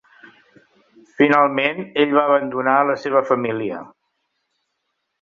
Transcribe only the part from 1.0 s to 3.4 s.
Finalment ell va abandonar a la seva